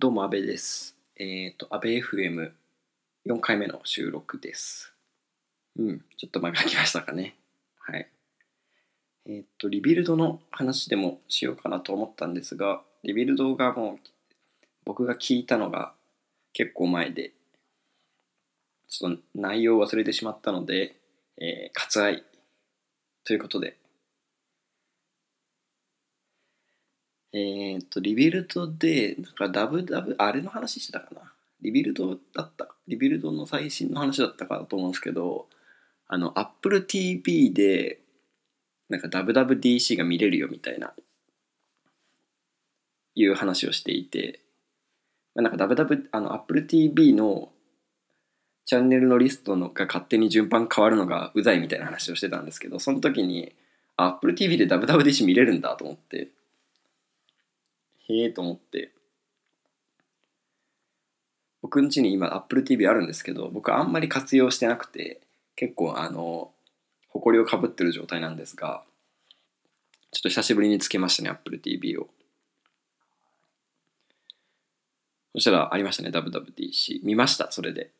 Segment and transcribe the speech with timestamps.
[0.00, 0.96] どうも、安倍です。
[1.16, 4.94] えっ、と、安倍 FM4 回目の収録です。
[5.78, 7.36] うん、ちょっと間が空きましたかね。
[7.78, 8.08] はい。
[9.26, 14.08] えっ、と、リビルドの話でもしようかなと思ったんですが、リビルドがもう、
[14.86, 15.92] 僕が聞いたのが
[16.54, 17.32] 結構前で、
[18.88, 20.96] ちょっと内容を忘れてしまったので、
[21.36, 22.24] えー割愛
[23.24, 23.76] ということで、
[27.32, 31.32] えーっと、リビルドで、なんかダブダブ、あれの話してたかな？
[31.62, 32.68] リビルドだった？
[32.88, 35.46] リビルドの最新の話だったかと思うんですけど、
[36.08, 38.00] あの、Apple TV で、
[38.88, 40.92] なんか WWDC が見れるよみたいな、
[43.14, 44.40] いう話をしていて、
[45.36, 47.52] なんか WW、あの、Apple TV の
[48.64, 53.52] チャンネルのリストのが勝手に順番変わるのがうざいみたいな話をしてたんですけど、その時に、
[53.96, 56.28] Apple TV で WWDC 見れるんだと思って、
[58.10, 58.92] へえと思って。
[61.62, 65.20] 僕ん家に今 Apple TV あるんですけど僕あんまり活用してなくて
[65.56, 66.52] 結構あの
[67.08, 68.82] 埃をかぶってる状態なんですが
[70.10, 72.08] ちょっと久しぶりにつけましたね Apple TV を。
[75.34, 77.90] そしたらありましたね WWDC 見ましたそれで。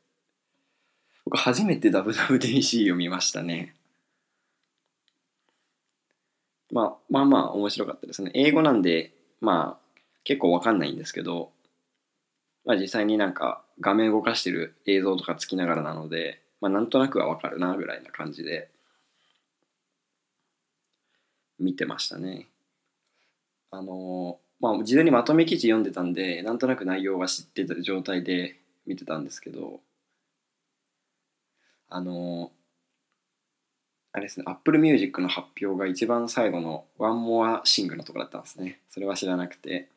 [1.25, 3.75] 僕初めて WWDC を見ましたね。
[6.73, 8.33] まあまあまあ面白かったですね。
[8.35, 9.90] 英語なんでまあ
[10.25, 11.51] 結構わかんないんですけど、
[12.65, 18.69] まあ、実際になんか画面動かしてる映像とかつきながらなので、まあ、なんとなくはわかるなぐらいな感じで
[21.59, 22.49] 見てましたね。
[23.71, 29.81] あのまあ事前にまとめ記事読んでたんでなんとなく内容は知ってた状態で見てたんですけど
[31.89, 32.51] あの
[34.13, 38.81] あれですね、Apple Music の発表が一番最後の One More Sing のとこだったんですね。
[38.91, 39.89] それは知らなくて。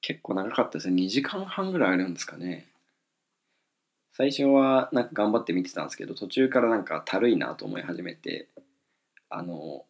[0.00, 1.02] 結構長かったですね。
[1.02, 2.66] 2時間半ぐらいあるんですかね。
[4.12, 8.48] 最初はなんか頑張って見てたんですけど、途中からなんかたるいなと思い始めて、
[9.28, 9.84] あの、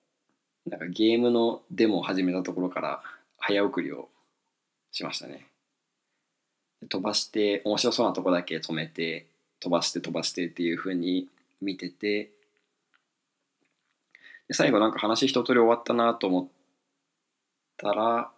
[0.67, 3.03] なんかゲームのデモを始めたところから
[3.39, 4.09] 早送りを
[4.91, 5.47] しましたね。
[6.89, 9.27] 飛ばして、面白そうなとこだけ止めて、
[9.61, 11.29] 飛ばして飛ばしてっていう風に
[11.61, 12.31] 見てて、
[14.49, 16.49] で最後なんか話一通り終わったなと思っ
[17.77, 18.31] たら、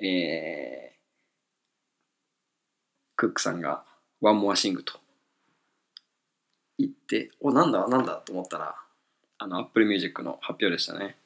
[0.00, 0.91] えー、
[3.16, 3.84] クックさんが
[4.20, 5.00] 「ワンモアシング」と
[6.78, 8.76] 言って「おなんだなんだ?」と思ったら
[9.38, 11.16] あの Apple Music の発表でしたね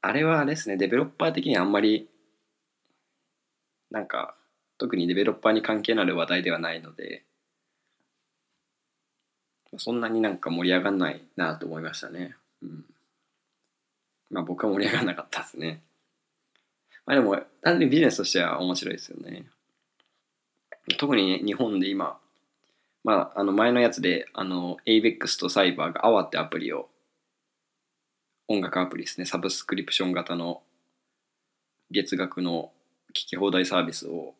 [0.00, 2.08] あれはですねデベロッパー的にあんまり
[3.90, 4.36] なんか
[4.78, 7.24] 特にデベロッパーに関係のある話題ではないので
[9.78, 12.36] そんなになんか盛り上がんないなと思いましたね。
[12.62, 12.84] うん。
[14.30, 15.82] まあ僕は盛り上がらなかったですね。
[17.04, 19.46] まあでも、単にビジネスとしては面白いですよね。
[20.98, 22.18] 特に、ね、日本で今、
[23.04, 26.88] まああの前のやつで、あの、ABEX とサイバーが AWA ってアプリを、
[28.48, 30.62] 音楽アプリですね、サブスクリプション型の
[31.90, 32.72] 月額の
[33.10, 34.34] 聞き放題サービスを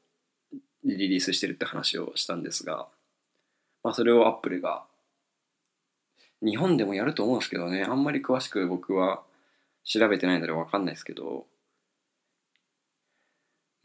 [0.84, 2.89] リリースしてるって話をしたんですが、
[3.83, 4.84] まあそれをアップルが
[6.43, 9.23] 日本でもやると思うんですけどねあんまり詳しく僕は
[9.84, 11.47] 調べてないので分かんないですけど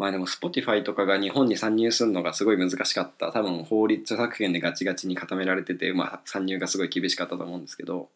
[0.02, 3.32] まあでも Spotify とかが日本に参入するのがすごい難しかった。
[3.32, 8.10] 多分法律作権でガチガチに固められてて、まあ、参入がすごい厳しかったと思うんですけど。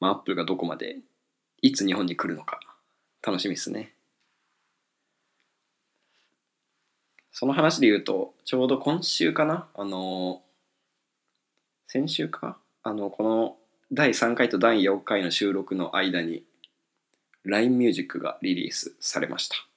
[0.00, 0.98] まあ Apple がどこまで
[1.62, 2.58] いつ日本に来るのか。
[3.24, 3.92] 楽しみですね。
[7.30, 9.68] その話で言うとちょうど今週かな？
[9.76, 10.42] あの
[11.86, 12.58] 先週か？
[12.82, 13.56] あのこの
[13.92, 16.42] 第3回と第4回の収録の間に
[17.44, 19.67] LINE ミュージックがリリースされました。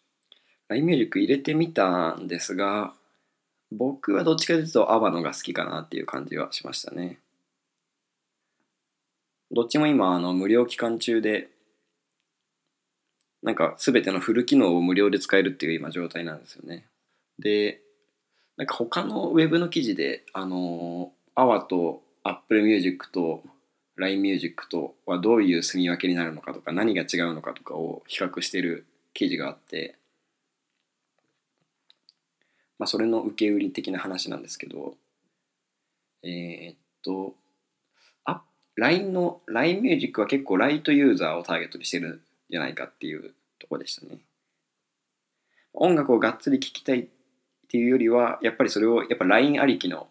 [0.72, 2.94] LINE ミュージック入れてみたんですが
[3.72, 7.20] 僕はどっちかというとアバのが好きかなっていう感じはしましたね。
[9.52, 11.50] どっちも今あの無料期間中で
[13.44, 16.86] なんか全てのフル機能を無料で使えるっていう今状態なんですよね。
[17.38, 17.82] で
[18.56, 23.44] なんか他のウェブの記事であの AWA と Apple Music と
[23.98, 29.98] LINE Music とはどういう住み分けになるのかとか何が違うのかとかを比較してる記事があって、
[32.82, 34.96] まあ、それの受け売り的な話なんですけど
[36.24, 37.36] えーっと
[38.26, 38.42] あ
[38.76, 44.18] LINE の LINE Music は結構ライトユーザーをターゲットにしてるんじゃないかっていうとこでしたね。
[45.74, 47.08] 音楽をがっつり聴きたいっ
[47.70, 50.08] ていうよりはやっぱりそれをやっぱ LINE ありきの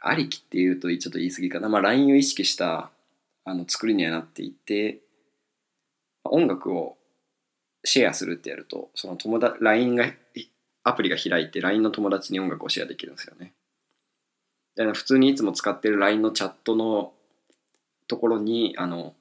[0.00, 2.92] ありきっていうとちょっと言い過ぎかな、まあ、LINE を意識した
[3.44, 5.00] あの作りにはなっていて
[6.22, 6.95] 音楽を
[7.84, 10.12] シェアするってやるとその友達 LINE が
[10.82, 13.52] アプリが開いて LINE の友達に音楽をシェアできるんですよね。
[14.76, 17.12] で普通にいつも使ってる LINE のチャットの
[18.08, 19.14] ところにあの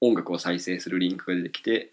[0.00, 1.90] 音楽を再生するリンクが出てきて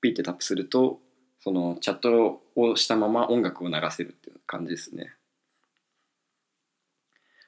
[0.00, 0.98] ピッてタップすると
[1.40, 5.12] そのチャットをしたまま音楽を流せるっていう感じですね、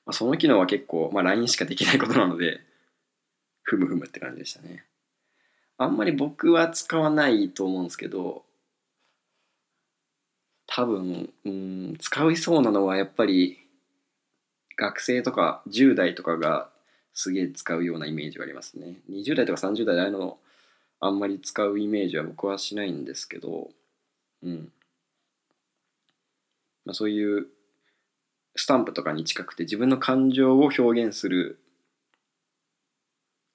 [0.05, 2.61] まあ、その機能は結構、まあ、LINE しかできないことなので
[3.63, 4.85] ふむふむって感じでしたね。
[5.79, 8.45] あんまり僕は使わないと思うんですけど
[10.67, 13.59] 多分うん使いそうなのはやっぱり
[14.77, 16.69] 学生とか10代とかが
[17.15, 18.97] すげえ使うようなイメージがありますね。
[19.11, 20.39] 20代とか30代であの
[21.01, 23.71] あんまり使うイメージは僕はしないんですけど
[24.43, 24.73] うん。
[26.85, 27.47] まあ、そういう
[28.55, 31.59] スタンプとかに近くて自分の感情を表現する、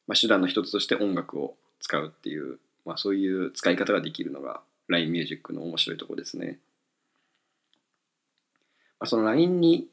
[0.07, 6.59] まあ、手段の一つとして音楽を使うっていう、まあ、そういう使い方ができるのが LINE ミュージックの面白いところですね。
[8.99, 9.87] まあ、その LINE に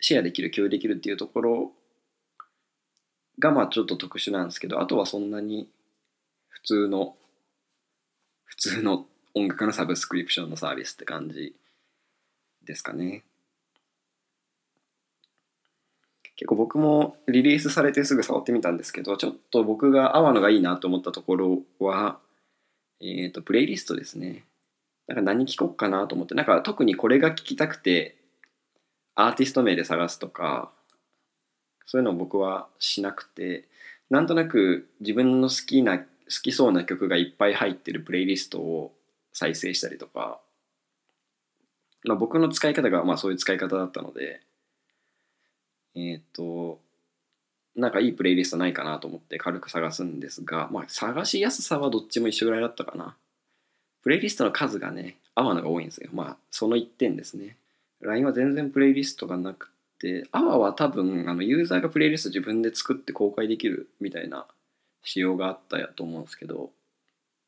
[0.00, 1.72] シェアできる共有できるっていうところ
[3.38, 5.68] がまあちょっと特殊なんですけどあとはそんなに
[6.48, 7.16] 普通の
[8.44, 11.54] 普通の音楽のサブスクリプションのサービスって感じ
[12.64, 13.24] ですかね。
[16.36, 22.18] 結構僕もリリースされてすぐ触ってみたんですけどちょっと僕が合うのがいいなと思ったところは
[23.00, 24.44] えっ、ー、とプレイリストですね。
[25.08, 28.16] なんか何聞こうかなと思ってなんか特にこれが聞きたくて
[29.14, 30.70] アーティスト名で探すとか
[31.86, 33.68] そういうのを僕はしなくて
[34.08, 36.04] なんとなく自分の好きな好
[36.42, 38.92] きそうな曲がいっぱい入ってるプレイリストを
[39.32, 40.40] 再生したりとか、
[42.04, 44.40] まあ、僕の使い方がまあそういう使い方だったので
[45.94, 46.78] えっ、ー、と
[47.74, 53.16] なんかいいプレイリストないかなと思って軽く探すんですが、まあ、探しやすさはどっちも一緒ぐらいだったかな。
[54.02, 56.10] プレイリストの数がね、合わのが多いんですよ。
[56.12, 57.56] まあ、その1点ですね。
[58.00, 64.46] LINE は全然プレイリストがなくて、アワは多分、あの、ユーザーがプレイリスト自分で作って公開できるみたいな
[65.02, 66.70] 仕様があったやと思うんですけど、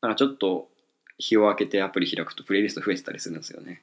[0.01, 0.69] なんかちょっと
[1.17, 3.81] 日を明けてアプリ開くとプレイリスト増えてたりするんですよね。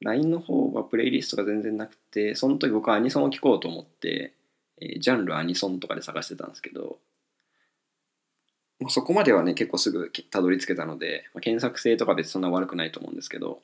[0.00, 4.32] LINE の方はプレイリストが全然なくて、その時僕はアニソンを聴こうと思って、
[4.80, 6.98] えー、ジャンルアニソンとかで探してたんですけど、
[8.88, 13.60] そこまではね、結構すぐたどり着けたので、まあ、検索性とか別にそんな悪くないと思うんですけど、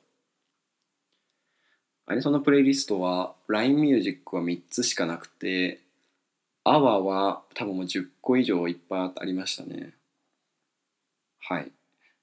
[2.05, 5.81] アニソンのプレイリストは LINE ミュージックは3つしかなくて、
[6.63, 9.93] アワーは多分もう10個以上いっぱいありましたね。
[11.39, 11.71] はい。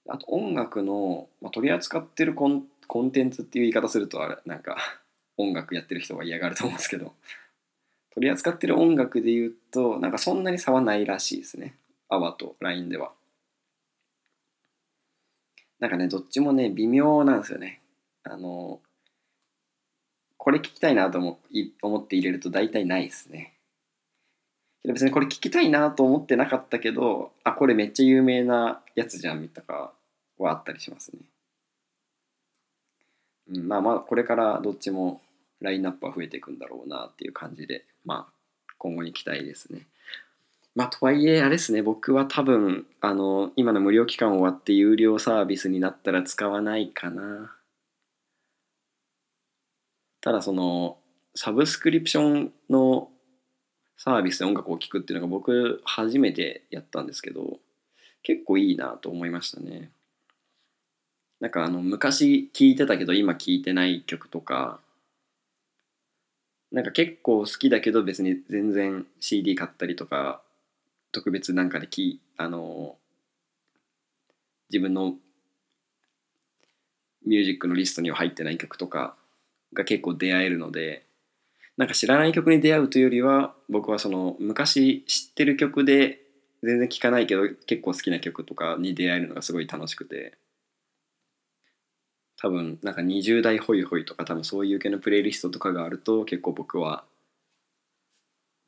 [0.09, 4.77] あと音楽の、まあ、取り扱ってるコンコンテンツっていう言い方するとあれなんか
[5.37, 7.15] 音楽やってる人が嫌がると思うんですけど。
[8.15, 11.75] 取り扱ってる音楽で言うとなんかそんなに差はないらしいですね。
[12.09, 13.13] アワと LINE では。
[15.81, 17.81] なんかねどっちもね微妙なんですよね。
[18.23, 18.81] あの
[20.37, 21.41] これ聞きたいなと思
[21.83, 23.55] 思って入れると大体ないですね。
[24.85, 29.91] 別にこれ聞きたいなと思ってなかったけどあこれめっちゃ有名なやつじゃんみたいな
[30.39, 31.19] はあったりしますね。
[33.51, 35.21] うん、まあまあこれからどっちも
[35.61, 38.33] ラインナップは増えていくんだろうなっていう感じでまあ
[38.79, 39.87] 今後に期待ですね。
[40.75, 47.55] まあとはいえあれですね僕は多分あの今の無料期間終わって有料サービスになったら使わないかな。
[50.21, 50.97] ただその
[51.35, 53.11] サブスクリプションの
[53.97, 57.59] サービスで音楽を聴くっていうのが僕初めてやったんですけど
[58.23, 59.91] 結構いいなと思いましたね。
[61.45, 64.81] なんかあの昔聴いてたけど今聴いてない曲とか
[66.73, 70.41] なんか結構好きだけど別に全然 CD 買ったりとか
[71.13, 72.97] 特別なんかできあの
[74.71, 75.17] 自分の
[77.27, 79.15] ミュージックのリストには入ってない曲とか
[79.75, 81.05] が結構出会えるので
[81.77, 86.23] なんか知らない曲に出会うというよりは僕はその昔知ってる曲で
[86.63, 90.39] 全然聴かないけど結構好きな曲とかに出会えるのがすごい楽しくて。
[92.45, 97.03] 多分なんか20代ホイホイとか多分そういう系のプレイリストとかがあると結構僕は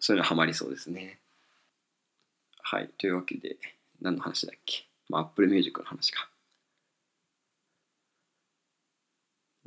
[0.01, 1.19] そういうのハマりそうですね。
[2.63, 2.89] はい。
[2.97, 3.59] というわけで
[4.01, 4.87] 何の話だっけ？
[5.11, 6.27] まあ Apple Music の話か。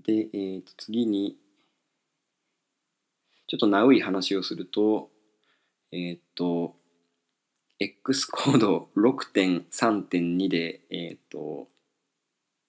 [0.04, 1.36] で、えー、と次に
[3.46, 5.12] ちょっとナウい話をすると
[5.92, 6.74] えっ、ー、と
[7.78, 11.68] X コード6.3.2でえっ、ー、と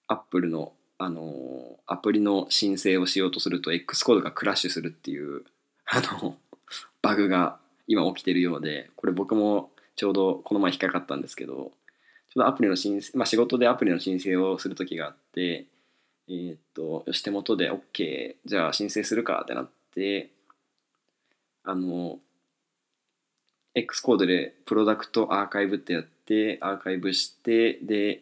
[0.07, 5.43] Apple のあのアプリの申請をしようとすると X コードがクラッシュするっていう
[5.85, 6.37] あの
[7.01, 11.71] バグが今起きてるようでこれ僕もちょうどこの前引っかかったんですけど
[12.29, 15.65] ちょっとアプリの申請、まあ、仕事でアプリの申請をする時があって
[16.27, 20.29] えーっとよし手元で OK じゃあ申請するかってなって
[21.63, 22.19] あの
[23.73, 28.21] X コードでプロダクトアーカイブってやってアーカイブしてで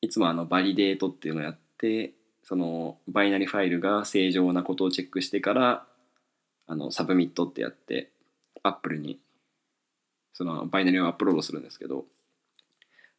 [0.00, 2.12] いつもあのバリデートっていうのをやって
[2.42, 5.84] そのバイナリファイルが正常なことをチェックしてから
[6.66, 8.10] あの submit ってやって
[8.62, 9.18] Apple に
[10.32, 12.04] そのバイナリをアップロードするんですけど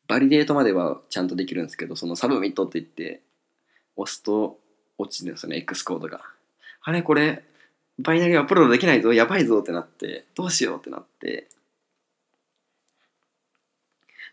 [0.08, 3.22] validate まではちゃんとできるんですけどその submit って言って
[3.96, 4.58] 押すと
[4.98, 6.22] 落ちるんですよね Xcode が。
[6.82, 7.44] あれこれ
[8.00, 11.48] バイナリアップロードできないぞやばいぞってなってどうしようってなって。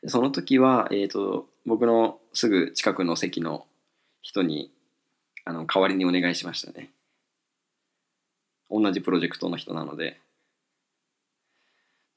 [0.06, 3.66] その時は、えーと、僕のすぐ近くの席の
[4.22, 4.70] 人に
[5.44, 6.90] あの代わりにお願いしましたね。
[8.70, 10.20] 同じプロジェクトの人なので。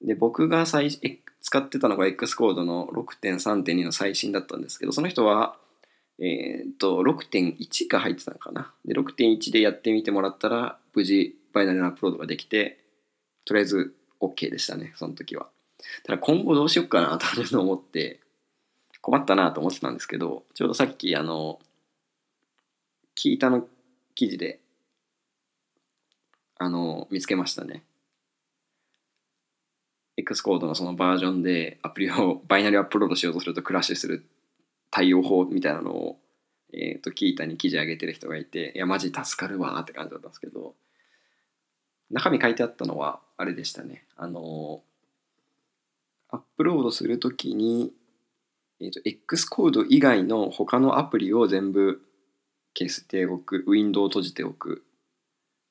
[0.01, 0.89] で僕が最
[1.41, 5.57] 使ってたのが X コードの6.3.2の最新だったんですけどその人は
[6.21, 8.73] えっ、と6.1が入ってたのかな。
[8.85, 12.79] で6.1でやってみてもらったら無事バイナリのアップロードができて
[13.45, 15.47] とりあえず OK でしたねその時は。
[16.03, 18.19] ただ今後どうしようかなというのを思って
[19.01, 21.59] 困ったなと思ってたんですけどちょうどさっきあの
[23.17, 23.65] 聞いたの
[24.15, 24.59] 記事で
[26.57, 27.83] あの見つけましたね。
[30.17, 34.25] X コードのそのバージョンでアプリをバイナリーアップロードしようとするとクラッシュする
[34.91, 36.19] 対応法みたいなのを、
[36.73, 40.73] えー、と聞いたに記事上げてる人がいていやマジ助かるわって感じだったんですけど
[42.11, 44.03] 中身書いてあったのはあれでしたね。
[44.17, 44.81] あの
[46.31, 47.91] アップロードするときに、
[48.81, 52.01] えーと、X コード以外の他のアプリを全部
[52.77, 54.83] 消しておくウィンドウを閉じておく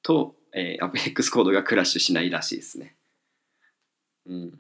[0.03, 2.95] と、えー、X コードがクラッシュしないらしいですね。
[4.27, 4.59] うん。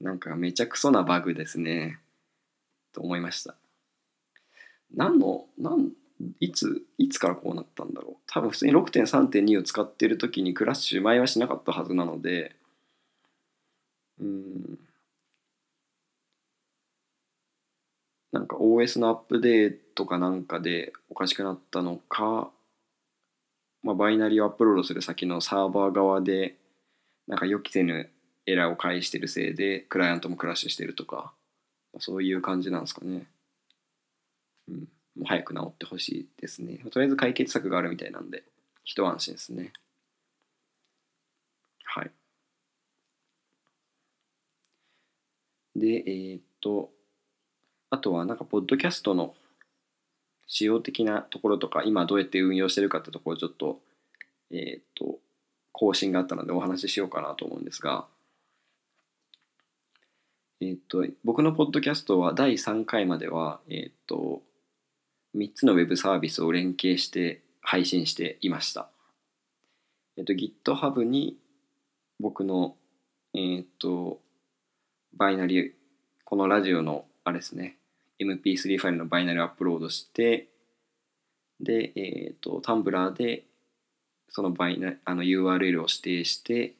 [0.00, 1.98] なんかめちゃくそなバグですね。
[2.92, 3.54] と思いました。
[4.94, 5.92] 何の何
[6.40, 8.22] いついつからこうなったんだろう。
[8.26, 12.56] 多分普通に6.3.2を使ってる時にクラッシュ前はしなかったはずなので
[14.20, 14.78] うん。
[18.36, 22.50] なんか OS のアップデートかなんかでおかしくなったのか、
[23.82, 26.56] まあ、バイナリーをアップロードする先のサーバー側で
[27.26, 28.10] なんか予期せぬ
[28.44, 31.32] エラーを返してるせいでクライアントもクラッシュしてるとか
[31.98, 33.26] そういう感じなんですかね。
[34.68, 34.86] うん、も
[35.22, 36.76] う早く治ってほしいですね。
[36.90, 38.44] とりあえず解決策があるみたいなんで、
[38.84, 39.72] 一安心ですね。
[41.84, 42.10] はい。
[45.74, 46.90] で、えー、っと、
[47.96, 49.34] あとはなんか、ポッドキャストの
[50.46, 53.80] 仕様的なところとか、今どうやって運用してるかってところをちょっと、
[54.50, 55.18] えー、っと、
[55.72, 58.06] 更新があったのでお話ししようかなと思うんですが、
[60.60, 64.42] えっと、僕のポッドキャストは第3回までは、えっと、
[65.36, 68.88] 3つのウェブサービスを連携して配信していました。
[70.16, 71.36] えっと、GitHub に
[72.18, 72.76] 僕の、
[73.34, 74.20] えっと、
[75.14, 75.72] バイナリー、
[76.24, 77.76] このラジオの、あれですね、
[78.20, 80.48] MP3 ファイルのバイナリをアップロードして、
[81.60, 83.44] で、えっと、タンブラーで、
[84.28, 86.74] そのバイナあの URL を指定して、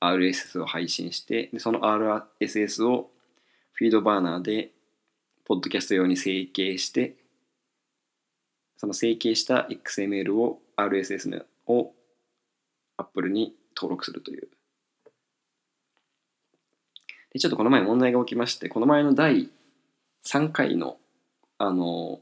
[0.00, 3.10] RSS を配信して、でその RSS を
[3.72, 4.70] フィードバーナーで、
[5.44, 7.16] ポッドキャスト用に整形して、
[8.76, 11.92] その整形した XML を RSS を
[12.96, 14.48] Apple に登録するという。
[17.32, 19.48] でちょっとこの前問題が起きまして、この前の第
[20.26, 20.98] 3回の
[21.58, 22.20] あの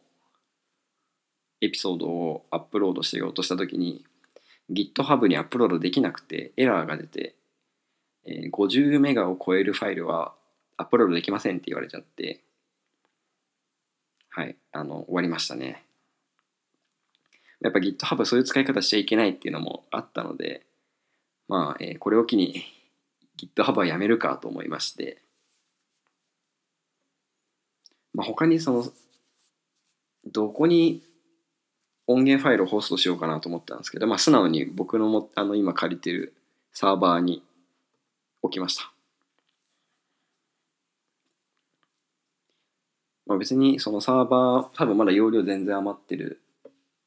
[1.61, 4.05] エピソードをアップロードしようとしたときに
[4.71, 7.35] GitHub にアップロードできなくてエラーが出て、
[8.27, 10.35] えー、50メガを超えるファイルは
[10.77, 12.41] アップロードできませんって言われちゃって
[14.31, 15.83] はいあの終わりましたね。
[17.61, 20.67] やっぱ GitHub そういう使い方しちゃいけないっていうのもあったので、
[21.49, 22.65] まあ、えー、これを機に
[23.39, 25.23] GitHub はやめるかと思いまして、
[28.17, 28.85] まあ、他にその、
[30.25, 31.03] どこに
[32.07, 36.33] 音源ファイルをホストしようかなと思ったんですけど、まあ、素直に僕のもあの今借りてる
[36.73, 37.43] サーバーに
[38.43, 38.91] 置きました。
[43.27, 46.41] まあ、別にそのサーバー多分まだ容量全然余ってる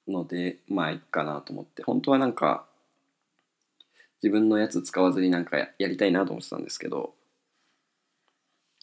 [0.07, 2.65] のでまあいいかなと思って本当はなんか
[4.21, 7.13] 自分のやつ使わずになんかやりたいなと思ってたんですけど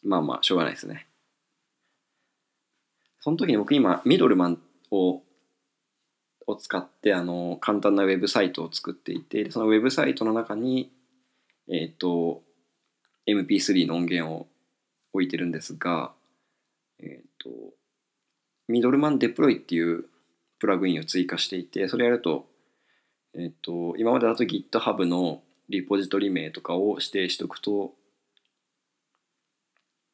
[0.02, 1.06] まあまあしょうがないですね
[3.26, 4.58] その時に僕今ミドルマン
[4.92, 5.22] を
[6.46, 10.92] を使ってあの簡単なウェブサイトを作っていてそのウェブサイトの中に
[11.68, 12.42] えっ、ー、と
[13.28, 14.46] MP3 の音源を
[15.12, 16.12] 置いてるんですが、
[17.00, 17.50] えっ、と、
[18.68, 20.04] ミドルマンデプロイっていう
[20.60, 22.46] プラグインを追加していて、それやると、
[23.36, 27.94] えっ、と、今までだと GitHub のリポジトリ名とかを指定しておくと、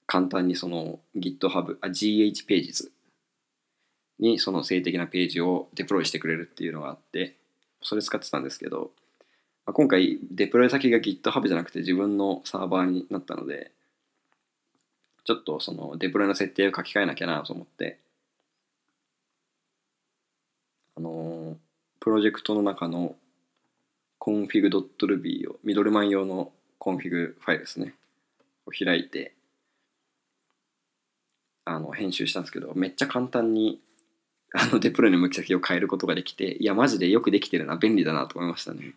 [0.07, 2.92] 簡単にその GitHub、あ、GH ページズ
[4.23, 7.35] にその静的なページをデプロイしてくれるっていうのがあって、
[7.83, 8.93] それ使ってたんですけど、
[9.67, 13.73] まあ、今回デプロイ先が GitHub じゃなくて自分のサーバーになったので、
[15.25, 17.99] ちょっとそのデプロイの設定を書き換えなきゃなと思って、
[20.97, 21.57] あの、
[22.00, 23.17] プロジェクトの中の
[24.21, 27.95] config.ruby を、 Middleman 用のコンフィグファイルですね、
[28.67, 29.35] を開いて、
[31.64, 33.81] あの、編集したんですけど、めっちゃ簡単に、
[34.55, 38.95] あの、 deploy の向き先を変えることができて、いや、マジでよくできてるな、便利だなと思いましたね。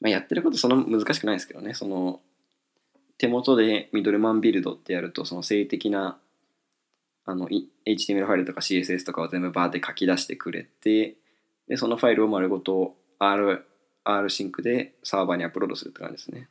[0.00, 2.20] まあ、やってることそんな難しくないですけどね、その、
[3.18, 6.18] 手元で middleman build ってやると、その静的な、
[7.24, 7.48] あの、
[7.86, 11.16] HTML ファイルとか CSS とかを全部バーって書き出してくれて、
[11.68, 13.64] で、そのファイルを丸ごと R、
[14.04, 16.48] R シンクでサーバーにアップロードするって感じですね。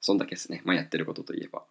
[0.00, 0.62] そんだけですね。
[0.64, 1.64] まあ、やってることといえば。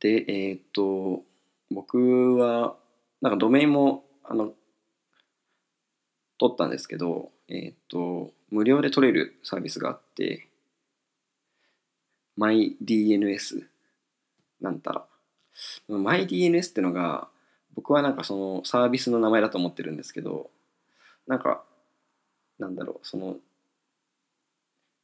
[0.00, 1.24] で、えー、っと、
[1.70, 2.76] 僕は、
[3.20, 4.54] なんかドメインも、あの、
[6.38, 10.48] 取ったんですけど、えー、っと、無料で取れるサービスがあって、
[12.38, 13.66] MyDNS
[14.60, 15.06] なんたら。
[15.88, 17.28] MyDNS ってのが、
[17.74, 20.50] 僕はなんかそのサービスの名前だと思ってるんですけど、
[21.26, 21.62] なんか、
[22.58, 23.36] なんだろう、その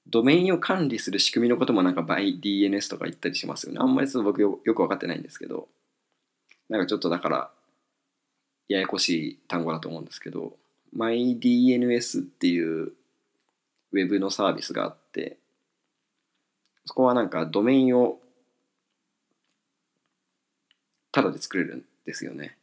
[0.08, 3.78] ドメインを管理する仕組みのこともなんか by DNS とか言ったりしますよね。
[3.80, 5.68] あんまりちょっと僕よよく分かってないんですけど、
[6.68, 7.50] なんかちょっとだから
[8.68, 10.56] ややこしい単語だと思うんですけど、
[10.96, 12.92] MyDNS っていう
[13.92, 15.38] ウェブのサービスがあって、
[16.84, 18.20] そこはなんかドメインを
[21.10, 22.56] タダで作れるんですよね。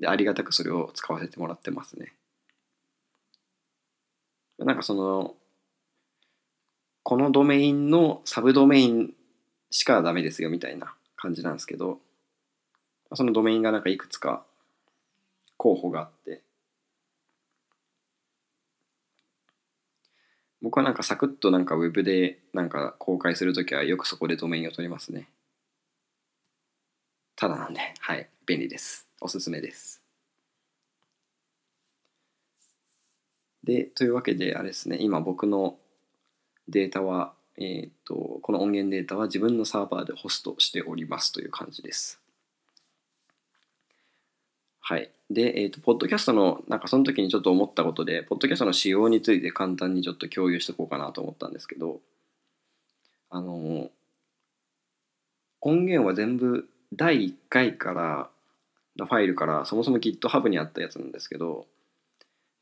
[0.00, 2.12] で、ありがたくそれを使わせてもらってますね。
[4.64, 5.34] なんかその、
[7.02, 9.14] このドメインのサブドメイン
[9.70, 11.98] しかダメですよみたいな感じなんですけど、
[13.14, 14.44] そのドメインがなんかいくつか
[15.56, 16.42] 候補があって、
[20.60, 25.28] 僕はなんかサクッとなんかウェブでなんか公開するときはよくそこでドメインを取りますね。
[27.34, 29.08] ただなんで、はい、便利です。
[29.20, 30.01] おすすめです。
[33.64, 35.76] で、というわけで、あれですね、今僕の
[36.68, 42.20] データは、えっ、と、この音源データは自分のサーバーでホストしておりますという感じです。
[44.80, 45.10] はい。
[45.30, 52.00] で、えっ、ー、と、ポッドキャストの、なんかその時にちょっと思ったことで、ポッドキャストの仕様について簡単にちょっと共有しておこうかなと思ったんですけど、
[53.30, 53.90] あの、
[55.60, 58.28] 音源は全部第1回から
[58.98, 61.66] のファイルからそもそも GitHub にあったやつなんですけど、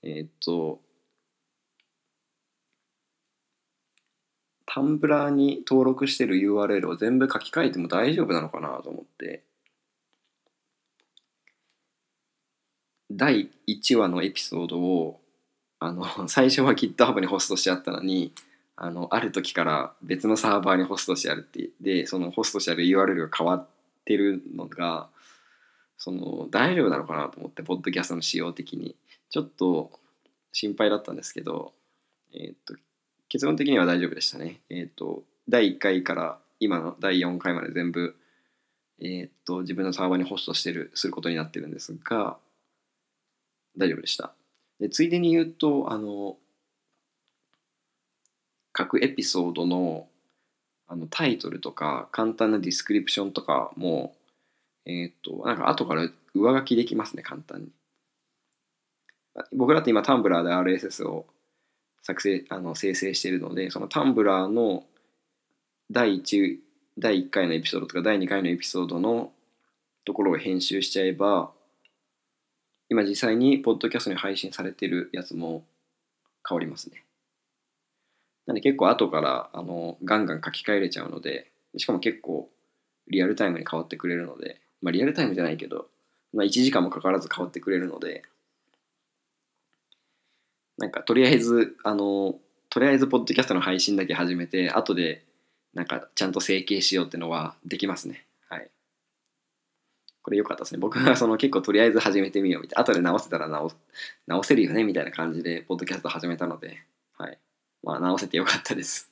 [0.02, 0.80] えっ、ー、と、
[4.72, 9.42] タンブラーに登録してる URL を全部書き換えても大丈夫なのかなと思って、
[13.10, 15.20] 第1話のエピソードを、
[15.80, 18.32] あの、 最初は GitHub にホストしてあったのに、
[18.76, 23.66] あの、ある時から別のサーバーにホストしてあるって、で、そのホストしてある URL が変わっ
[24.04, 25.10] てるのが、
[25.98, 28.94] その、大丈夫なのかなと思って、ポッドキャストの仕様的に。
[29.30, 29.90] ちょっと
[30.52, 31.72] 心配だったんですけど、
[32.32, 32.76] えっ、と、
[33.30, 34.60] 結論的には大丈夫でしたね。
[34.68, 38.16] えっ、ー、と、第1回から今の第4回まで全部、
[39.00, 42.36] えっ、ー、と、自分のサーバーにホストしてる、することになってるんですが、
[43.78, 44.34] 大丈夫でした。
[44.80, 46.38] でついでに言うと、あの、
[48.72, 50.08] 各エピソードの
[50.88, 54.16] あのタイトルとか簡単な description とかも、
[54.86, 57.68] えっ、と、なんか後から上書きできますね、簡単に。
[59.52, 61.26] 僕だって今 Tumblr で RSS を
[62.02, 64.84] 作成あの生成しているのでその Tumblr の
[65.90, 66.56] 第 1,
[66.98, 69.32] 第1回のエピソードとか第2回のエピソードの
[70.04, 71.50] ところを編集しちゃえば
[72.88, 75.64] 今実際にポッドキャストに配信されてるやつも
[76.48, 77.04] 変わりますね。
[78.46, 82.48] なんで結構後からあのガンガン書き換えれちゃうのでしかも結構
[83.08, 85.86] リアルタイムに変わってくれるのでまあリアルタイムじゃないけど、
[86.32, 88.22] まあ、1時間もかからず変わってくれるので
[90.80, 92.36] なんかとりあえずあの
[92.70, 95.22] とりあえずポッドキャストの配信だけ始めて後で
[95.74, 98.24] なんかちゃんと整形しようってのはできますね。
[98.48, 98.70] はい。
[100.22, 100.78] これ良かったですね。
[100.78, 102.80] 僕がその結構とりあえず始めてみようみたいな。
[102.82, 103.72] 後で直せたら直
[104.26, 106.82] 直せるよねみたいな感じでポッドキャスト始めたので。
[107.18, 107.38] はい。
[107.82, 109.10] まあ直せてよかったです。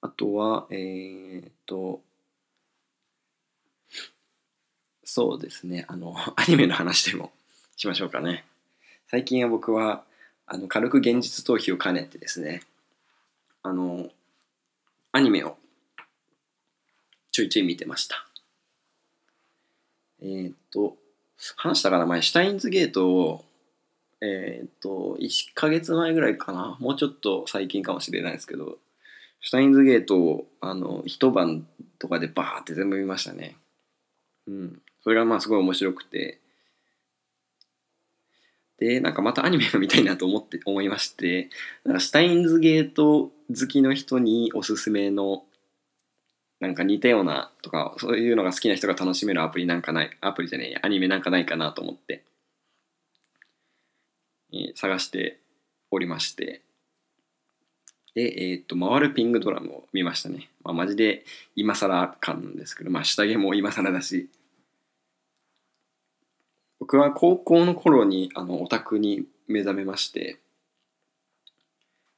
[0.00, 2.00] あとはえー、っと
[5.04, 5.84] そうですね。
[5.86, 7.30] あのアニメの話でも
[7.76, 8.44] しましょうかね。
[9.10, 10.04] 最近は僕は
[10.46, 12.62] あの軽く現実逃避を兼ねてですね
[13.64, 14.08] あの
[15.10, 15.56] アニメを
[17.32, 18.24] ちょいちょい見てました。
[20.22, 20.94] えー、っと
[21.56, 23.44] 話したかな前シュタインズゲートを
[24.20, 28.78] えー、っと1ヶ月前ぐらいかなもうちょっと最近かもしれないですけど
[29.40, 31.66] シュタインズゲートをあの一晩
[31.98, 33.56] とかでバーって全部見ましたね。
[34.46, 34.82] うん。
[35.02, 36.38] それがまあすごい面白くて
[38.80, 41.50] でなんかまたアニメが見たいなと思って思いまして
[41.84, 45.44] なんかシュタインズゲート好きの人におすすめの
[46.60, 52.24] なんか似たようなとかそういうのが好きな人が楽しめるアプリなんかないアプリじゃねえアニメなんかないかなと思って、
[54.52, 55.38] えー、探して
[55.90, 56.62] おりまして。
[58.12, 60.50] でえっ、と回るピングドラムを見ましたね。
[60.64, 64.28] まあマジで今更感なんですけどまあ下着も今更だし
[66.90, 70.40] 僕は高校の頃にあのオタクに目覚めまして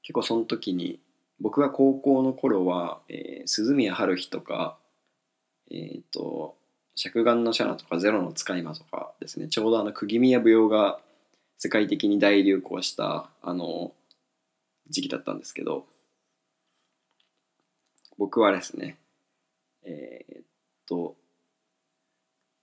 [0.02, 0.98] 結構その時に
[1.42, 4.78] 僕が高校の頃は、えー、鈴宮春日とか
[5.70, 6.56] えっ、ー、と
[6.94, 11.00] 尺眼のシャナとかゼロの使い魔とかですねちょうどあの釘宮舞踊が
[11.58, 13.92] 世界的に大流行したあの
[14.88, 15.84] 時期だったんですけど
[18.16, 18.96] 僕はですね
[19.84, 20.44] えー、っ
[20.88, 21.14] と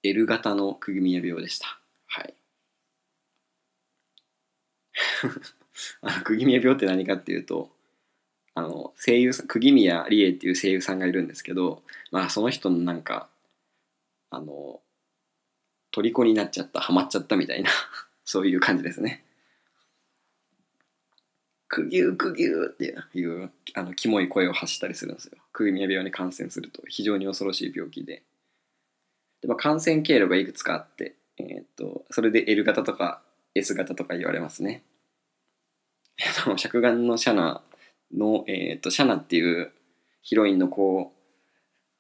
[0.02, 2.34] L 型の釘宮病でしたはい
[6.02, 7.72] あの釘宮病って何かっていうと
[8.54, 13.30] あの声優さん釘宮理恵っていう声優さんがいるんですけどまあその人のなんか
[14.30, 14.82] あの
[15.92, 17.70] 虜になっちゃったハマっちゃったみたいな
[18.26, 19.24] そういう感じですね。
[21.68, 25.38] くぎゅうくぎゅうっていうあのキモい声を発したりするんですよ。
[25.54, 28.24] 釘宮病に感染すると非常に恐ろしい病気で。
[29.42, 33.22] でまあ、感染経路がいくつかあって、えー、っとそれで L 型とか
[33.56, 34.84] S 型とか言われますね。
[36.58, 37.63] 尺眼のシャナ
[38.13, 39.71] の、えーと、シャナっていう
[40.21, 41.13] ヒロインの子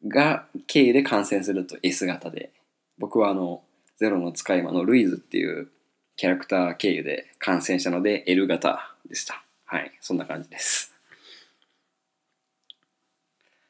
[0.05, 2.51] が経由で感染すると S 型で。
[2.97, 3.63] 僕はあの
[3.95, 5.71] ゼロの使い魔のルイズっていう
[6.17, 9.43] キャラクター経由で感染したので L 型でした。
[9.63, 10.93] はいそんな感じです。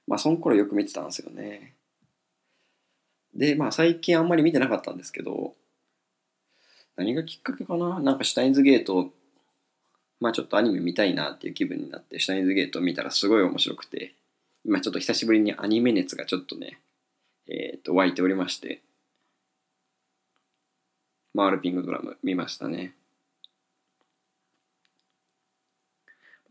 [0.08, 1.76] まあその頃よく見てたんですよね。
[3.36, 5.56] でまあ最近あんまり見てなかったんですけど
[6.96, 8.00] 何がきっかけかな？
[8.00, 9.14] なんかシュタインズゲート
[10.20, 14.14] まあちょっとアニメ見たいなっていう気分になってシュタインズゲート見たらすごい面白くて
[14.66, 16.80] 今ちょっと久しぶりにアニメ熱がちょっとね
[17.48, 18.82] えっ、ー、と湧いておりまして
[21.34, 22.94] マールピングドラム見ましたね。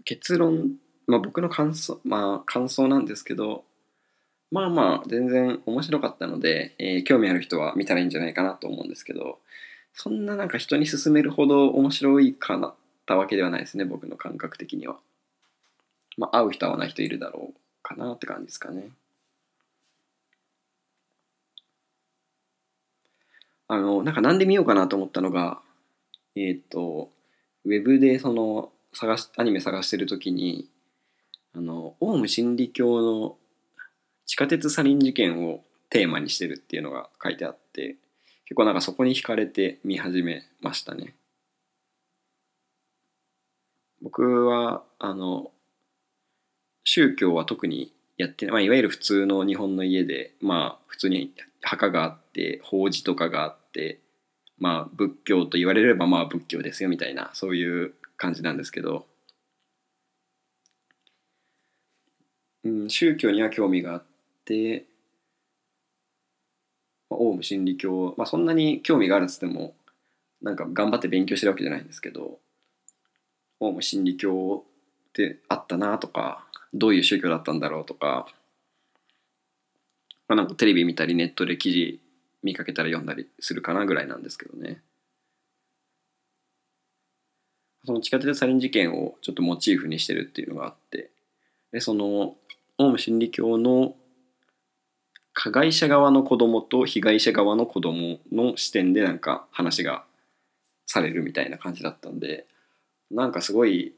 [0.05, 0.77] 結論
[1.07, 3.65] まあ僕の感想まあ感想なんですけど
[4.51, 9.39] まあまあ全然面白かったので、えー、興味ある人は見たらいいんじゃないかなと思うんですけど
[9.93, 12.75] そんななんか人に勧めるほど面白いかな
[13.09, 14.99] たわけではないですね僕の感覚的には。
[16.19, 18.91] まあ会う人会わない人いるだろうかなって感じですかね。
[23.67, 25.61] あのなんかなんで見ようかなと思ったのが
[26.37, 27.11] えっ、ー、と
[27.65, 30.69] ウェブでその探しアニメ探してる時に
[31.55, 33.37] あのオウム真理教の
[34.27, 37.97] 地下鉄サリン事件をテーマにしてるっていうのが書いてあって
[38.45, 41.15] 結構なんかそこに惹かれて見始めましたね。
[44.03, 45.51] 僕はあの
[46.85, 51.33] 宗教は特にやってない、まあ、いわゆる普通の日本の家でまあ普通に
[51.63, 54.01] 墓があって法事とかがあって
[54.59, 59.07] まあ仏教と言われればまあ仏教ですよみたいなそういう感じなんですけど、
[62.65, 64.05] うん、宗教には興味があっ
[64.45, 64.87] て、
[67.11, 69.75] まあ、オウム真理教、まあ、そんなに興味があるっつっても
[70.43, 72.39] なんか頑張って勉強してるわけじゃないんですけど。
[73.61, 74.65] オウム真理教
[75.09, 78.27] ってあったなとかどういう宗教だったんだろうとか,、
[80.29, 82.01] まあ、なんかテレビ見たりネットで記事
[82.43, 84.81] 見かけたら読んだりするかなぐらいなんですけどね。
[87.85, 91.11] その地下鉄サリン事件をちょっとモチーフにしてるっていうのがあって
[91.73, 92.37] でその
[92.77, 93.95] オウム真理教の
[95.33, 100.05] 加害者側の子供と被害者側の子供の視点でなんか話が
[100.85, 102.47] されるみたいな感じだったんで
[103.11, 103.95] なんかすごい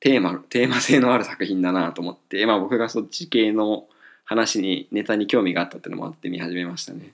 [0.00, 3.86] テーマテーマ性のある作品だなと思って、まあ、僕がそっち系の
[4.24, 7.12] 話にネタに興味があったっていうのもあって見始めましたね。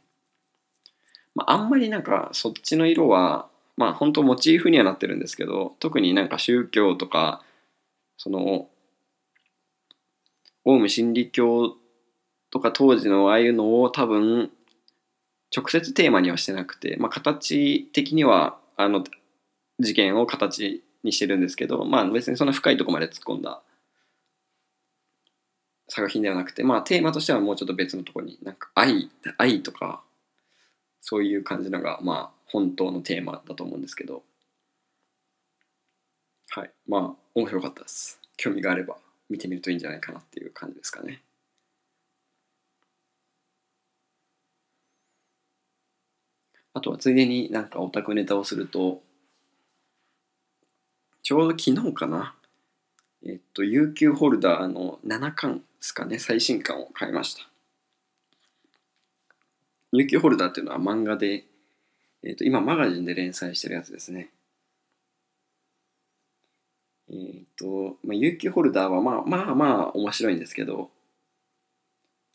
[1.34, 7.42] まあ、あんまりなんかそっちの色はまあ本当モチーフにはなってるんですけど特になんか宗教とか
[8.16, 8.68] その
[10.64, 11.76] オウム真理教
[12.50, 14.50] とか当時のああいうのを多分
[15.54, 19.04] 直接テーマにはしてなくて、まあ、形的にはあの
[19.78, 23.62] 事件を形にしてるんですけどまあ別にそんな深いとこまで突っ込んだ
[25.88, 30.02] 作品ではなくてまあテーマとしてはもうちょっと別のとこになんか愛愛とか
[31.00, 34.22] そういう感じのがまあ本当のテーマだと思うんですけど。
[36.50, 36.70] はい。
[36.86, 38.20] まあ面白かったです。
[38.36, 38.96] 興味があれば
[39.30, 41.22] 見てみるといいんじゃないかなっていう感じですかね。
[46.74, 49.02] あとはついでになんかオタクネタをすると
[51.22, 52.34] ちょうど昨日かな。
[53.24, 56.18] えっと UQ ホルダーの7巻ですかね。
[56.18, 57.48] 最新巻を買いました。
[59.92, 61.44] UQ ホルダーっていうのは漫画で、
[62.24, 64.30] えっと今マガジンで連載してるやつですね。
[67.10, 70.90] えっと、まあ、UQ ホルダーはまあまあまあ面白いんですけど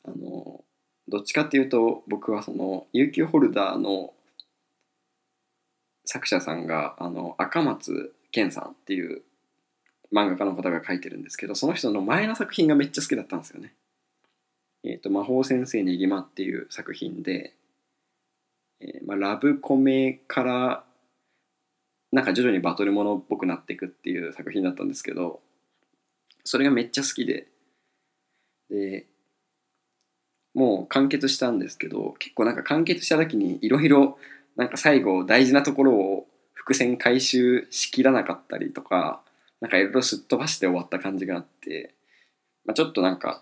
[0.06, 0.64] あの
[1.08, 4.14] どっちかっていうと僕はその UQ ホルダーの
[6.06, 9.22] 作者さんがあの赤松健さんっていう
[10.14, 13.74] 漫画家の方が書いてるんですけどその人の前の作品がめっちゃ好きだったんですよね。
[14.84, 17.54] えっ、と「魔法先生ねぎま」っていう作品で、
[18.80, 20.86] えーまあ、ラブコメから
[22.12, 25.42] なんか徐々にバトルものっぽくなっていくっていう作品だったんですけど
[26.44, 27.48] それがめっちゃ好きで
[28.70, 29.08] で
[30.54, 34.18] もう完結したんですけど結構なんか完結した時にいろいろ
[34.56, 36.28] なんか最後大事なところを
[36.68, 39.22] 伏線回収しきらなかったりとか
[39.62, 41.94] なんかいろいろすっ飛ばして終わった感じがあって、
[42.66, 43.42] まあ、ちょっとなんか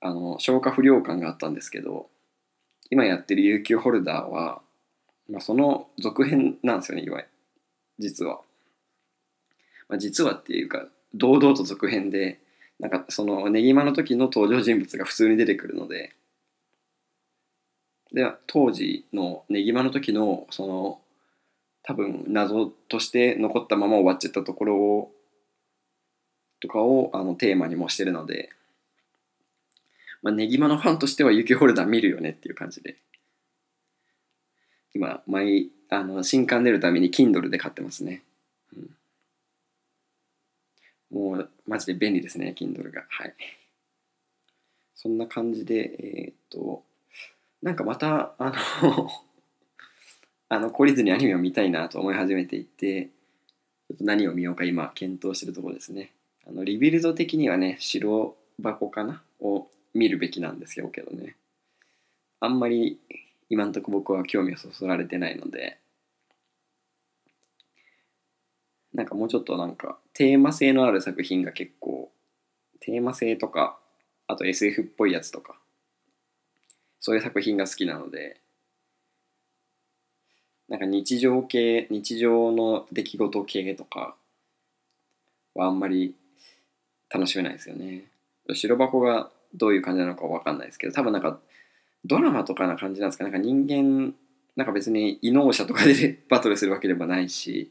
[0.00, 2.08] あの消化不良感があったんですけど
[2.90, 4.60] 今やってる UQ ホルダーは、
[5.30, 7.28] まあ、その続編なんですよねいわゆる
[8.00, 8.40] 実は。
[9.88, 12.40] まあ、実はっていうか堂々と続編で
[12.80, 16.12] なんかそのねぎまの時の登場人物が普通に出てくるので
[18.12, 21.00] で当時のねぎまの時のその
[21.88, 25.10] 多分謎として残ったまま終わっちゃったところを
[26.60, 28.50] とかをあのテーマにもしてるので、
[30.20, 32.96] まあ、ねぎまのファンとしては雪ホルダー見るよねっていう感じで。
[34.94, 38.22] 今毎あの新刊出るために Kindle で買ってますね、
[41.12, 43.06] うん、もうマジで便利ですね Kindle が。
[43.08, 43.34] はい。
[44.94, 46.82] そんな感じでえーっと
[47.62, 49.10] なんかまたあの
[50.48, 53.10] あの懲りずにアニメを見たいなと思い始めていて
[53.88, 56.12] ちょっと何を見ようか今検討してるところですね。
[56.46, 59.22] あのリビルド的にはね白箱かな？
[59.40, 61.36] を見るべきなんですよけどね。
[62.40, 62.98] あんまり
[63.50, 65.78] 今んとこ僕は興味をそそられてないので。
[68.94, 72.10] なんかもうちょっとなんかテーマ性のある作品が結構
[72.80, 73.78] テーマ性とか
[74.26, 75.56] あと SF っぽいやつとか
[76.98, 78.40] そういう作品が好きなので
[80.68, 84.14] なんか日常系日常の出来事系とか
[85.54, 86.14] はあんまり
[87.10, 88.04] 楽しめないですよね。
[88.54, 91.38] 白箱がどういう感じなのかわかんないですけど多分なんか
[92.04, 94.14] ドラマとかな感じなんですかなんか人間
[94.56, 97.70] なんか別に異能者とかで バトルするわけでもないし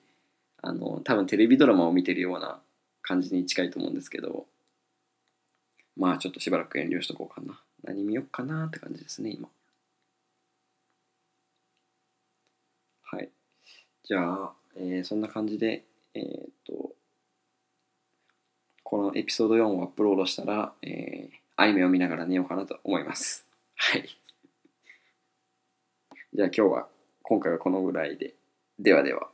[0.62, 2.62] あの多分テレビドラマを見てるような
[3.02, 4.48] 感じに近いと思うんですけど
[5.96, 7.60] まあちょっとしばらく遠慮しとこうかな。
[7.84, 9.50] 何見よっかなって感じですね今
[13.04, 13.30] はい
[14.08, 16.96] じゃあ、えーそんな感じでえーっと
[18.84, 23.44] このエピソード4をアップロードしたら、えーアニメを見ながら寝ようかなと思います。
[23.76, 24.08] はい。
[26.34, 26.88] じゃあ今日は
[27.24, 28.36] 今回はこのぐらいで。
[28.78, 29.32] ではでは。